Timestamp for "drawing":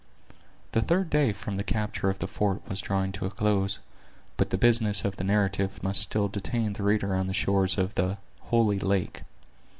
2.81-3.11